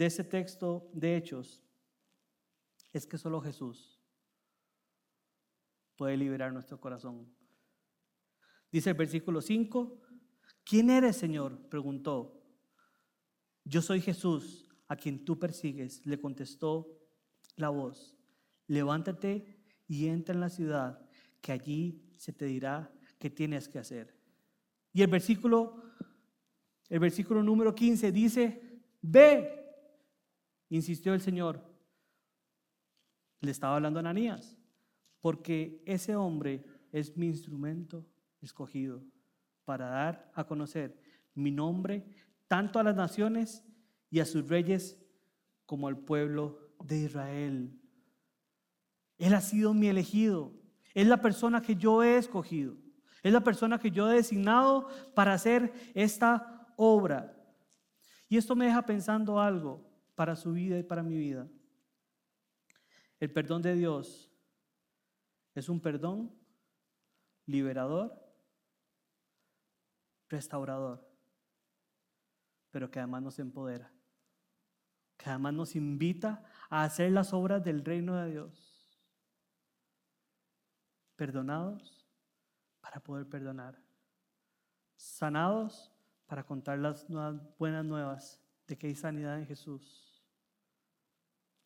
[0.00, 1.62] de ese texto de Hechos
[2.90, 4.00] es que solo Jesús
[5.94, 7.30] puede liberar nuestro corazón.
[8.72, 10.00] Dice el versículo 5,
[10.64, 11.68] ¿quién eres, Señor?
[11.68, 12.42] preguntó.
[13.62, 16.98] Yo soy Jesús, a quien tú persigues, le contestó
[17.56, 18.16] la voz.
[18.68, 21.06] Levántate y entra en la ciudad,
[21.42, 24.18] que allí se te dirá qué tienes que hacer.
[24.94, 25.82] Y el versículo,
[26.88, 29.59] el versículo número 15 dice, ve
[30.70, 31.62] insistió el Señor.
[33.40, 34.56] Le estaba hablando a Ananías,
[35.20, 38.06] porque ese hombre es mi instrumento
[38.40, 39.02] escogido
[39.64, 40.98] para dar a conocer
[41.34, 42.06] mi nombre
[42.48, 43.64] tanto a las naciones
[44.10, 44.98] y a sus reyes
[45.66, 47.80] como al pueblo de Israel.
[49.18, 50.52] Él ha sido mi elegido,
[50.92, 52.76] Es la persona que yo he escogido.
[53.22, 57.36] Es la persona que yo he designado para hacer esta obra.
[58.28, 59.89] Y esto me deja pensando algo
[60.20, 61.48] para su vida y para mi vida.
[63.18, 64.30] El perdón de Dios
[65.54, 66.30] es un perdón
[67.46, 68.22] liberador,
[70.28, 71.10] restaurador,
[72.70, 73.90] pero que además nos empodera,
[75.16, 79.00] que además nos invita a hacer las obras del reino de Dios.
[81.16, 82.06] Perdonados
[82.82, 83.82] para poder perdonar.
[84.96, 85.90] Sanados
[86.26, 87.06] para contar las
[87.58, 90.09] buenas nuevas de que hay sanidad en Jesús.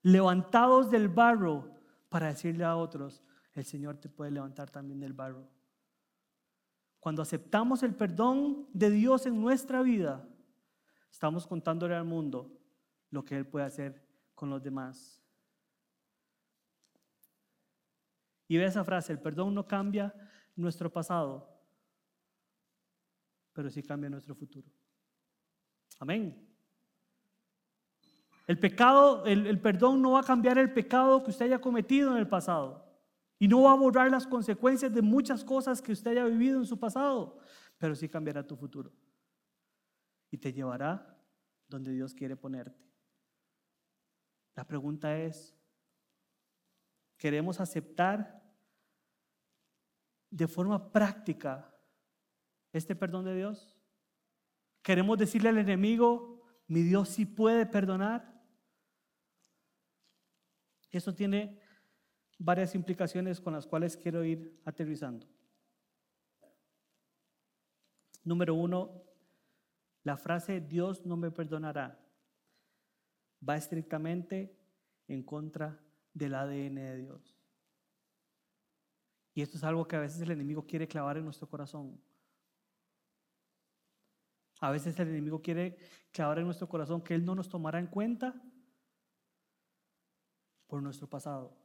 [0.05, 1.71] Levantados del barro
[2.11, 3.23] para decirle a otros,
[3.55, 5.49] el Señor te puede levantar también del barro.
[7.01, 10.29] Cuando aceptamos el perdón de Dios en nuestra vida,
[11.11, 12.55] estamos contándole al mundo
[13.09, 15.23] lo que Él puede hacer con los demás.
[18.47, 20.15] Y ve esa frase, el perdón no cambia
[20.55, 21.49] nuestro pasado,
[23.55, 24.69] pero sí cambia nuestro futuro.
[25.99, 26.54] Amén.
[28.47, 32.19] El pecado, el, perdón no va a cambiar el pecado que usted haya cometido en
[32.19, 32.85] el pasado.
[33.39, 36.67] Y no va a borrar las consecuencias de muchas cosas que usted haya vivido en
[36.67, 37.39] su pasado,
[37.79, 38.93] pero sí cambiará tu futuro.
[40.31, 41.19] Y te llevará
[41.69, 42.85] donde Dios quiere ponerte.
[44.55, 45.57] La pregunta es,
[47.17, 48.43] ¿queremos aceptar
[50.31, 51.75] de forma práctica
[52.73, 53.79] este perdón de Dios?
[54.83, 58.34] ¿Queremos decirle al enemigo, mi Dios sí puede perdonar?
[60.97, 61.59] Eso tiene
[62.39, 65.27] varias implicaciones con las cuales quiero ir aterrizando.
[68.23, 69.03] Número uno,
[70.05, 72.01] la frase Dios no me perdonará
[73.47, 74.57] va estrictamente
[75.09, 75.81] en contra
[76.13, 77.37] del ADN de Dios.
[79.35, 82.01] Y esto es algo que a veces el enemigo quiere clavar en nuestro corazón.
[84.61, 85.77] A veces el enemigo quiere
[86.13, 88.41] clavar en nuestro corazón que Él no nos tomará en cuenta
[90.75, 91.57] por nuestro pasado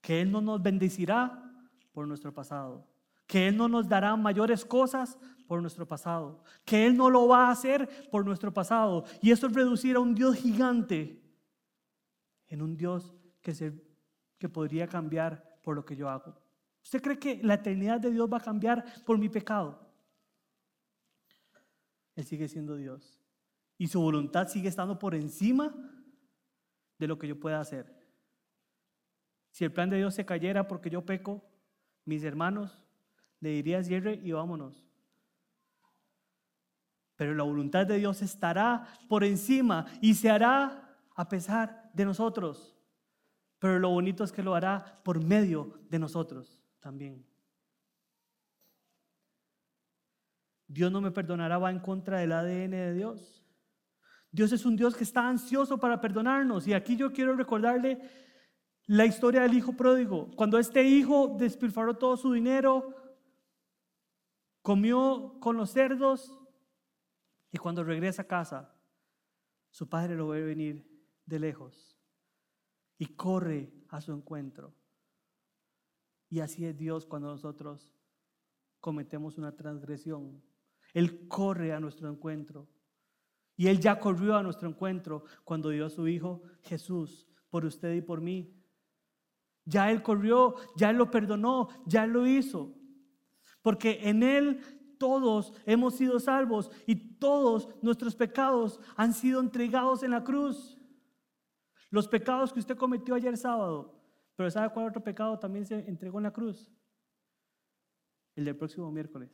[0.00, 1.42] que Él no nos bendecirá
[1.90, 2.86] por nuestro pasado,
[3.26, 7.48] que Él no nos dará mayores cosas por nuestro pasado, que Él no lo va
[7.48, 9.04] a hacer por nuestro pasado.
[9.20, 11.20] Y eso es reducir a un Dios gigante
[12.46, 13.74] en un Dios que, se,
[14.38, 16.40] que podría cambiar por lo que yo hago.
[16.84, 19.84] ¿Usted cree que la eternidad de Dios va a cambiar por mi pecado?
[22.14, 23.20] Él sigue siendo Dios.
[23.76, 25.74] Y su voluntad sigue estando por encima
[26.98, 27.97] de lo que yo pueda hacer.
[29.58, 31.42] Si el plan de Dios se cayera porque yo peco,
[32.04, 32.86] mis hermanos,
[33.40, 34.88] le diría cierre y vámonos.
[37.16, 42.78] Pero la voluntad de Dios estará por encima y se hará a pesar de nosotros.
[43.58, 47.26] Pero lo bonito es que lo hará por medio de nosotros también.
[50.68, 53.44] Dios no me perdonará, va en contra del ADN de Dios.
[54.30, 56.68] Dios es un Dios que está ansioso para perdonarnos.
[56.68, 58.27] Y aquí yo quiero recordarle
[58.88, 60.30] la historia del hijo pródigo.
[60.34, 62.94] Cuando este hijo despilfarró todo su dinero,
[64.62, 66.36] comió con los cerdos
[67.52, 68.74] y cuando regresa a casa,
[69.70, 70.88] su padre lo ve venir
[71.26, 71.98] de lejos
[72.96, 74.74] y corre a su encuentro.
[76.30, 77.94] Y así es Dios cuando nosotros
[78.80, 80.42] cometemos una transgresión.
[80.94, 82.68] Él corre a nuestro encuentro.
[83.54, 87.94] Y Él ya corrió a nuestro encuentro cuando dio a su Hijo Jesús por usted
[87.94, 88.57] y por mí.
[89.68, 92.74] Ya Él corrió, ya Él lo perdonó, ya Él lo hizo.
[93.60, 94.60] Porque en Él
[94.98, 100.78] todos hemos sido salvos y todos nuestros pecados han sido entregados en la cruz.
[101.90, 103.94] Los pecados que usted cometió ayer sábado.
[104.36, 106.72] Pero ¿sabe cuál otro pecado también se entregó en la cruz?
[108.34, 109.30] El del próximo miércoles.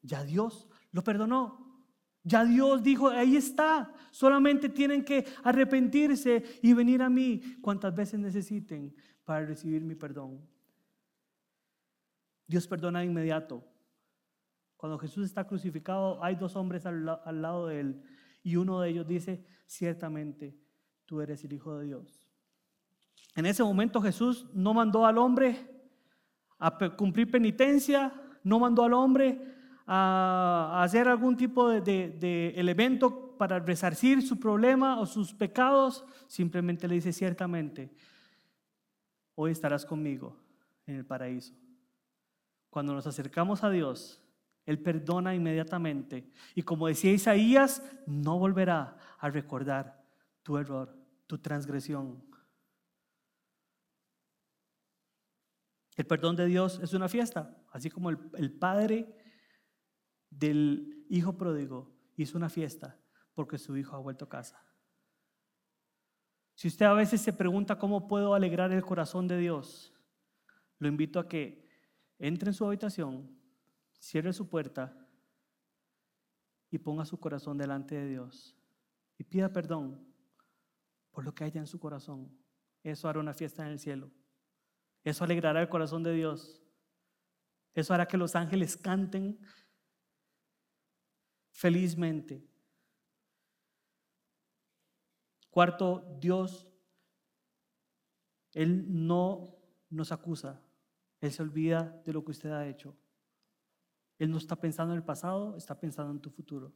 [0.00, 1.61] Ya Dios lo perdonó.
[2.24, 8.20] Ya Dios dijo, ahí está, solamente tienen que arrepentirse y venir a mí cuantas veces
[8.20, 8.94] necesiten
[9.24, 10.40] para recibir mi perdón.
[12.46, 13.64] Dios perdona de inmediato.
[14.76, 18.02] Cuando Jesús está crucificado, hay dos hombres al, lado de él
[18.42, 20.56] y uno de ellos dice, ciertamente
[21.06, 22.28] tú eres el Hijo de Dios.
[23.34, 25.70] En ese momento Jesús no mandó al hombre
[26.58, 28.12] a cumplir penitencia,
[28.44, 29.40] no mandó al hombre
[29.86, 36.96] a, hacer algún tipo de, elemento para resarcir su problema o sus pecados, simplemente le
[36.96, 37.92] dice ciertamente,
[39.34, 40.36] hoy estarás conmigo
[40.86, 41.54] en el paraíso.
[42.70, 44.22] Cuando nos acercamos a Dios,
[44.64, 46.30] Él perdona inmediatamente.
[46.54, 50.02] Y como decía Isaías, no volverá a recordar
[50.42, 52.22] tu error, tu transgresión.
[55.96, 59.14] El perdón de Dios es una fiesta, así como el, el padre
[60.38, 62.98] del hijo pródigo hizo una fiesta
[63.34, 64.62] porque su hijo ha vuelto a casa.
[66.54, 69.92] Si usted a veces se pregunta cómo puedo alegrar el corazón de Dios,
[70.78, 71.68] lo invito a que
[72.18, 73.30] entre en su habitación,
[73.98, 74.96] cierre su puerta
[76.70, 78.56] y ponga su corazón delante de Dios
[79.18, 80.06] y pida perdón
[81.10, 82.30] por lo que haya en su corazón.
[82.82, 84.10] Eso hará una fiesta en el cielo.
[85.04, 86.62] Eso alegrará el corazón de Dios.
[87.74, 89.38] Eso hará que los ángeles canten
[91.52, 92.44] felizmente.
[95.50, 96.66] Cuarto, Dios,
[98.52, 99.56] Él no
[99.90, 100.60] nos acusa,
[101.20, 102.96] Él se olvida de lo que usted ha hecho.
[104.18, 106.72] Él no está pensando en el pasado, está pensando en tu futuro.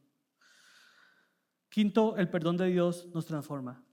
[1.69, 3.83] Quinto, el perdón de Dios nos transforma.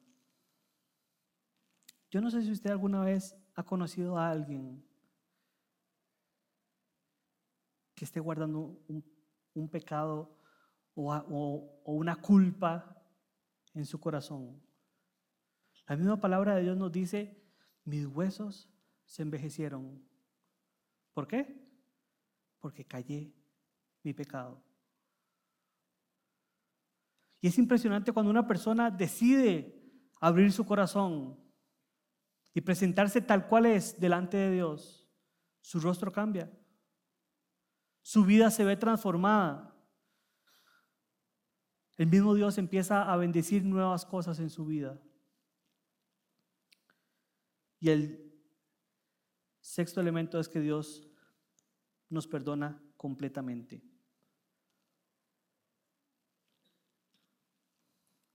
[2.11, 4.85] Yo no sé si usted alguna vez ha conocido a alguien
[7.95, 10.37] que esté guardando un, pecado
[10.95, 13.03] o una culpa
[13.75, 14.63] en su corazón.
[15.87, 17.43] La misma palabra de Dios nos dice,
[17.85, 18.71] mis huesos
[19.05, 20.03] se envejecieron.
[21.13, 21.63] ¿Por qué?
[22.59, 23.35] Porque callé
[24.03, 24.63] mi pecado.
[27.41, 29.83] Y es impresionante cuando una persona decide
[30.21, 31.39] abrir su corazón
[32.55, 35.07] y presentarse tal cual es delante de Dios.
[35.61, 36.51] Su rostro cambia.
[38.01, 39.74] Su vida se ve transformada.
[41.97, 45.01] El mismo Dios empieza a bendecir nuevas cosas en su vida.
[47.79, 48.33] Y el
[49.61, 51.09] sexto elemento es que Dios
[52.09, 53.83] nos perdona completamente.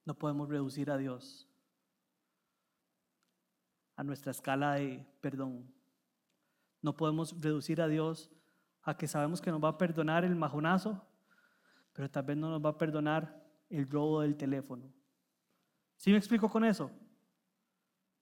[0.05, 1.47] No podemos reducir a Dios
[3.95, 5.72] a nuestra escala de perdón.
[6.82, 8.32] No podemos reducir a Dios
[8.84, 11.05] a que sabemos que nos va a perdonar el majonazo,
[11.91, 13.38] pero tal vez no nos va a perdonar
[13.70, 14.91] el robo del teléfono.
[15.95, 16.91] ¿Sí me explico con eso?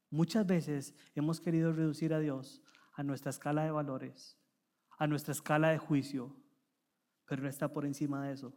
[0.10, 2.62] Muchas veces hemos querido reducir a Dios
[2.94, 4.38] a nuestra escala de valores,
[4.98, 6.36] a nuestra escala de juicio,
[7.26, 8.54] pero no está por encima de eso.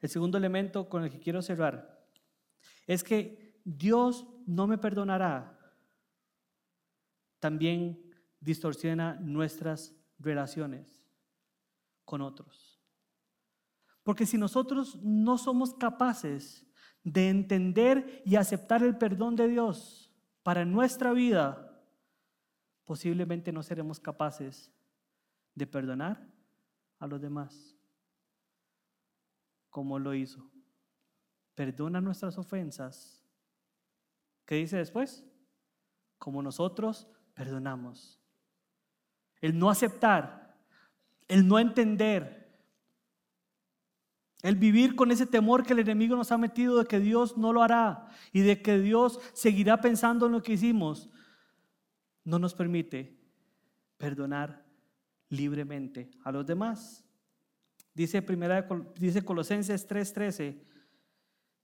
[0.00, 2.06] El segundo elemento con el que quiero cerrar
[2.86, 5.58] es que Dios no me perdonará.
[7.40, 10.95] También distorsiona nuestras relaciones
[12.06, 12.80] con otros.
[14.02, 16.64] Porque si nosotros no somos capaces
[17.04, 20.10] de entender y aceptar el perdón de Dios
[20.42, 21.82] para nuestra vida,
[22.84, 24.72] posiblemente no seremos capaces
[25.54, 26.26] de perdonar
[26.98, 27.76] a los demás
[29.76, 30.50] como lo hizo.
[31.54, 33.22] Perdona nuestras ofensas.
[34.46, 35.22] ¿Qué dice después?
[36.16, 38.18] Como nosotros perdonamos.
[39.38, 40.45] El no aceptar,
[41.28, 42.46] el no entender,
[44.42, 47.52] el vivir con ese temor que el enemigo nos ha metido de que Dios no
[47.52, 51.10] lo hará y de que Dios seguirá pensando en lo que hicimos,
[52.24, 53.18] no nos permite
[53.96, 54.64] perdonar
[55.28, 57.04] libremente a los demás.
[57.94, 60.60] Dice, primera, dice Colosenses 3:13,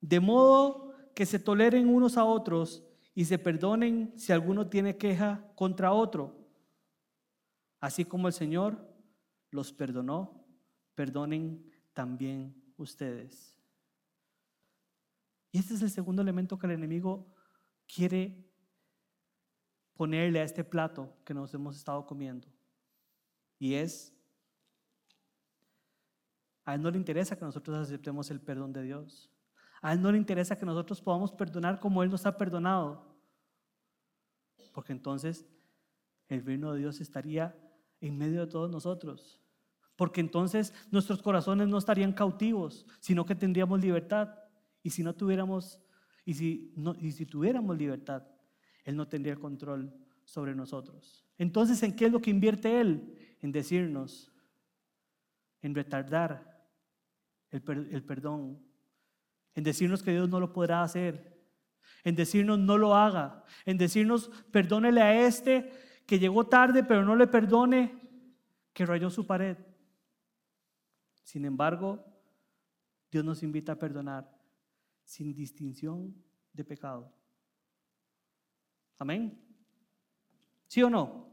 [0.01, 2.83] de modo que se toleren unos a otros
[3.15, 6.49] y se perdonen si alguno tiene queja contra otro.
[7.81, 8.92] Así como el Señor
[9.53, 10.45] los perdonó,
[10.95, 13.57] perdonen también ustedes.
[15.53, 17.31] Y este es el segundo elemento que el enemigo
[17.87, 18.51] quiere
[19.95, 22.49] ponerle a este plato que nos hemos estado comiendo.
[23.59, 24.17] Y es,
[26.65, 29.31] a él no le interesa que nosotros aceptemos el perdón de Dios.
[29.83, 33.05] A él no le interesa que nosotros podamos perdonar como Él nos ha perdonado.
[34.73, 35.45] Porque entonces
[36.29, 37.55] el reino de Dios estaría
[38.01, 39.42] en medio de todos nosotros
[40.03, 44.35] porque entonces nuestros corazones no estarían cautivos, sino que tendríamos libertad.
[44.83, 45.81] Y si no tuviéramos,
[46.25, 48.25] y si, tuviéramos libertad,
[48.83, 49.95] Él no tendría control
[50.25, 51.25] sobre nosotros.
[51.39, 53.17] Entonces, ¿en qué es lo que invierte Él?
[53.43, 54.33] En decirnos,
[55.61, 56.67] en retardar
[57.53, 58.59] el, el perdón,
[59.55, 61.41] en decirnos que Dios no lo podrá hacer,
[62.03, 65.71] en decirnos no lo haga, en decirnos perdónele a este
[66.09, 68.03] que llegó tarde, pero no le perdone
[68.73, 69.57] que rayó su pared.
[71.23, 72.05] Sin embargo,
[73.11, 74.31] Dios nos invita a perdonar
[75.05, 76.15] sin distinción
[76.53, 77.13] de pecado.
[78.99, 79.39] Amén.
[80.67, 81.33] ¿Sí o no?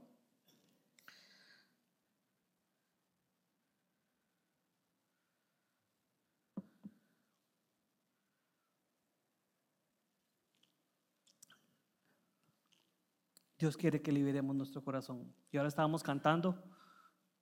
[13.59, 15.33] Dios quiere que liberemos nuestro corazón.
[15.51, 16.63] Y ahora estábamos cantando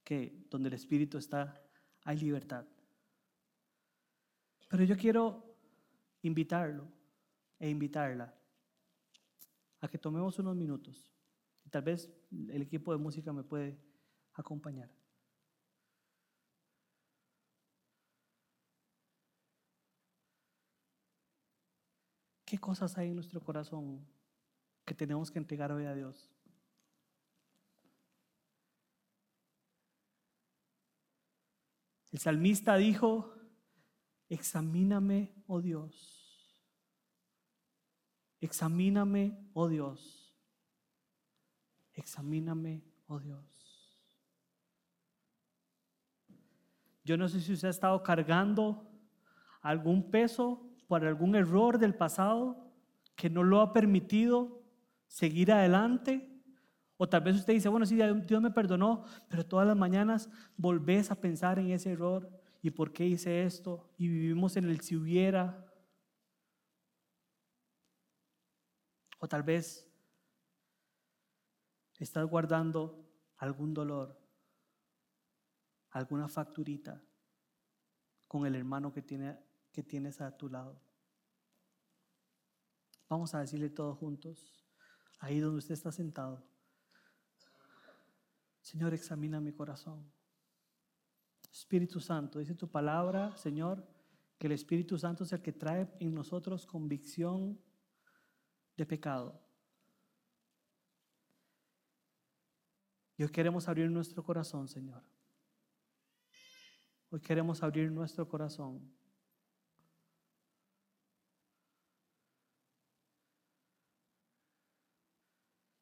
[0.04, 1.62] que donde el Espíritu está,
[2.08, 2.66] hay libertad.
[4.70, 5.44] Pero yo quiero
[6.22, 6.88] invitarlo
[7.60, 8.34] e invitarla
[9.82, 11.12] a que tomemos unos minutos.
[11.70, 13.78] Tal vez el equipo de música me puede
[14.36, 14.90] acompañar.
[22.46, 24.08] ¿Qué cosas hay en nuestro corazón
[24.86, 26.37] que tenemos que entregar hoy a Dios?
[32.18, 33.32] El salmista dijo,
[34.28, 36.66] examíname, oh Dios.
[38.42, 40.36] Examíname, oh Dios.
[41.94, 44.02] Examíname, oh Dios.
[47.04, 48.90] Yo no sé si usted ha estado cargando
[49.62, 52.74] algún peso por algún error del pasado
[53.16, 54.64] que no lo ha permitido
[55.06, 56.37] seguir adelante.
[56.98, 61.12] O tal vez usted dice, bueno, sí, Dios me perdonó, pero todas las mañanas volvés
[61.12, 62.30] a pensar en ese error
[62.62, 65.64] y por qué hice esto y vivimos en el si hubiera.
[69.20, 69.88] O tal vez
[72.00, 74.20] estás guardando algún dolor,
[75.92, 77.02] alguna facturita
[78.28, 79.38] con el hermano que tiene
[79.78, 80.82] que tienes a tu lado.
[83.08, 84.66] Vamos a decirle todos juntos,
[85.20, 86.44] ahí donde usted está sentado.
[88.68, 90.12] Señor, examina mi corazón.
[91.50, 93.82] Espíritu Santo, dice tu palabra, Señor,
[94.38, 97.58] que el Espíritu Santo es el que trae en nosotros convicción
[98.76, 99.42] de pecado.
[103.16, 105.02] Y hoy queremos abrir nuestro corazón, Señor.
[107.10, 108.94] Hoy queremos abrir nuestro corazón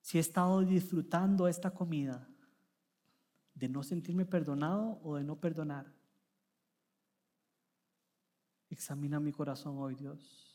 [0.02, 2.30] si he estado disfrutando esta comida,
[3.56, 5.91] de no sentirme perdonado o de no perdonar.
[8.70, 10.45] Examina mi corazón hoy, Dios.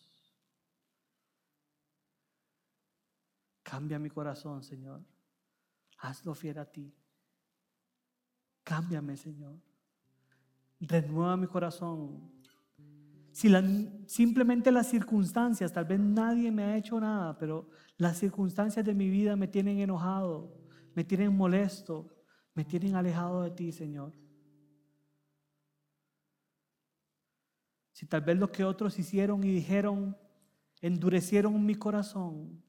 [3.62, 5.03] Cambia mi corazón, Señor.
[5.98, 6.94] Hazlo fiel a ti.
[8.62, 9.59] Cámbiame, Señor.
[10.80, 12.30] Renueva mi corazón.
[13.32, 13.48] Si
[14.07, 19.09] simplemente las circunstancias, tal vez nadie me ha hecho nada, pero las circunstancias de mi
[19.09, 20.53] vida me tienen enojado,
[20.94, 22.11] me tienen molesto,
[22.55, 24.12] me tienen alejado de ti, Señor.
[27.92, 30.16] Si tal vez lo que otros hicieron y dijeron
[30.80, 32.62] endurecieron mi corazón.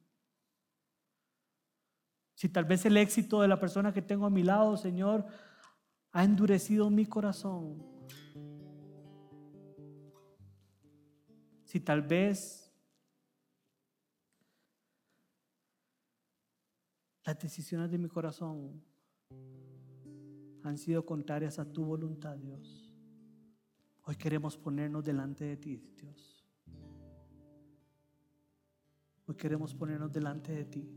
[2.33, 5.25] Si tal vez el éxito de la persona que tengo a mi lado, Señor,
[6.11, 7.91] ha endurecido mi corazón.
[11.71, 12.69] si tal vez
[17.23, 18.83] las decisiones de mi corazón
[20.63, 22.91] han sido contrarias a tu voluntad, Dios.
[24.03, 26.45] Hoy queremos ponernos delante de ti, Dios.
[29.25, 30.89] Hoy queremos ponernos delante de ti.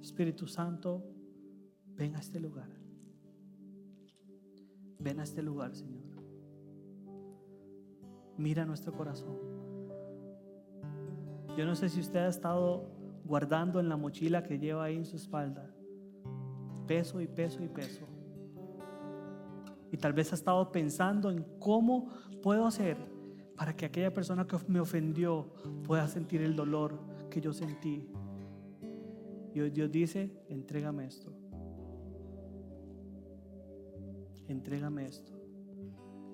[0.00, 1.04] Espíritu Santo,
[1.86, 2.68] ven a este lugar.
[4.98, 6.12] Ven a este lugar, Señor
[8.36, 9.38] mira nuestro corazón.
[11.56, 12.90] Yo no sé si usted ha estado
[13.24, 15.70] guardando en la mochila que lleva ahí en su espalda
[16.86, 18.06] peso y peso y peso.
[19.90, 22.08] Y tal vez ha estado pensando en cómo
[22.42, 22.96] puedo hacer
[23.56, 25.52] para que aquella persona que me ofendió
[25.84, 26.98] pueda sentir el dolor
[27.30, 28.08] que yo sentí.
[29.54, 31.30] Y hoy Dios dice, entrégame esto.
[34.48, 35.32] Entrégame esto.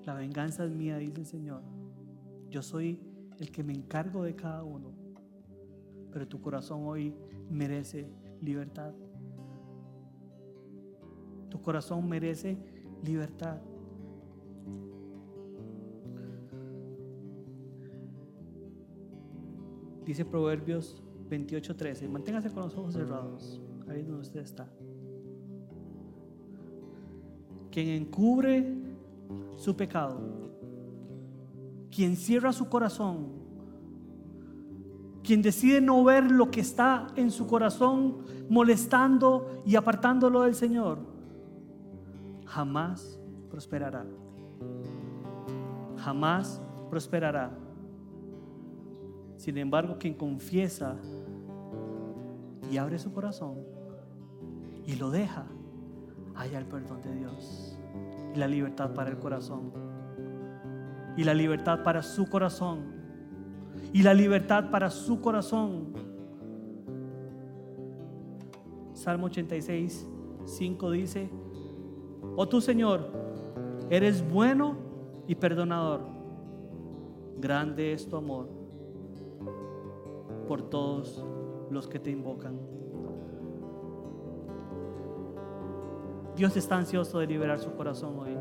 [0.05, 1.61] La venganza es mía, dice el Señor.
[2.49, 2.99] Yo soy
[3.37, 4.93] el que me encargo de cada uno.
[6.11, 7.13] Pero tu corazón hoy
[7.49, 8.09] merece
[8.41, 8.93] libertad.
[11.49, 12.57] Tu corazón merece
[13.03, 13.57] libertad.
[20.05, 24.67] Dice Proverbios 28:13, manténgase con los ojos cerrados, ahí donde usted está.
[27.71, 28.75] Quien encubre
[29.55, 30.39] su pecado
[31.91, 33.27] quien cierra su corazón,
[35.23, 38.19] quien decide no ver lo que está en su corazón
[38.49, 40.99] molestando y apartándolo del Señor,
[42.49, 43.19] jamás
[43.49, 44.05] prosperará.
[45.97, 47.51] Jamás prosperará.
[49.37, 50.97] Sin embargo, quien confiesa
[52.71, 53.57] y abre su corazón
[54.85, 55.45] y lo deja,
[56.35, 57.77] haya el perdón de Dios
[58.35, 59.71] y la libertad para el corazón
[61.15, 62.97] y la libertad para su corazón.
[63.93, 65.93] Y la libertad para su corazón.
[68.93, 70.07] Salmo 86,
[70.45, 71.29] 5 dice,
[72.41, 73.01] oh tu Señor,
[73.89, 74.77] eres bueno
[75.27, 75.99] y perdonador.
[77.37, 78.47] Grande es tu amor
[80.47, 81.21] por todos
[81.69, 82.57] los que te invocan.
[86.37, 88.37] Dios está ansioso de liberar su corazón hoy.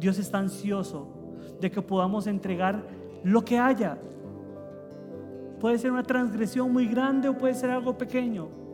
[0.00, 1.06] Dios está ansioso
[1.60, 2.88] de que podamos entregar
[3.22, 3.98] lo que haya.
[5.60, 8.65] Puede ser una transgresión muy grande o puede ser algo pequeño.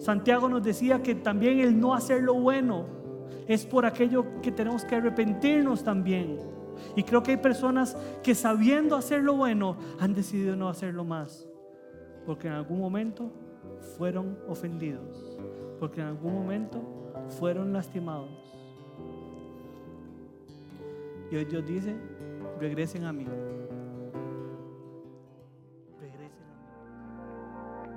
[0.00, 2.86] Santiago nos decía que también el no hacer lo bueno
[3.46, 6.38] es por aquello que tenemos que arrepentirnos también.
[6.96, 11.46] Y creo que hay personas que sabiendo hacer lo bueno han decidido no hacerlo más.
[12.24, 13.30] Porque en algún momento
[13.98, 15.36] fueron ofendidos.
[15.78, 16.80] Porque en algún momento
[17.38, 18.30] fueron lastimados.
[21.30, 21.94] Y hoy Dios dice,
[22.58, 23.26] regresen a mí.